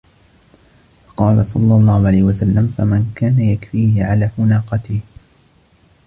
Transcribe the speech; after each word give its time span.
فَقَالَ 1.07 1.45
صَلَّى 1.45 1.63
اللَّهُ 1.73 2.07
عَلَيْهِ 2.07 2.23
وَسَلَّمَ 2.23 2.67
فَمَنْ 2.77 3.13
كَانَ 3.15 3.39
يَكْفِيهِ 3.39 4.03
عَلَفَ 4.03 4.39
نَاقَتِهِ 4.39 5.01